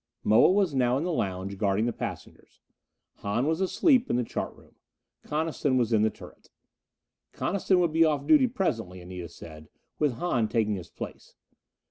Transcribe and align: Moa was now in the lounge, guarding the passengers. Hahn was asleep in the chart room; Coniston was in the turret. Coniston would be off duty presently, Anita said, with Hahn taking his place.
Moa 0.23 0.51
was 0.51 0.73
now 0.73 0.97
in 0.97 1.03
the 1.03 1.13
lounge, 1.13 1.59
guarding 1.59 1.85
the 1.85 1.93
passengers. 1.93 2.59
Hahn 3.17 3.45
was 3.45 3.61
asleep 3.61 4.09
in 4.09 4.15
the 4.15 4.23
chart 4.23 4.55
room; 4.55 4.73
Coniston 5.21 5.77
was 5.77 5.93
in 5.93 6.01
the 6.01 6.09
turret. 6.09 6.49
Coniston 7.33 7.79
would 7.79 7.93
be 7.93 8.03
off 8.03 8.25
duty 8.25 8.47
presently, 8.47 8.99
Anita 8.99 9.29
said, 9.29 9.69
with 9.99 10.13
Hahn 10.13 10.47
taking 10.49 10.73
his 10.73 10.89
place. 10.89 11.35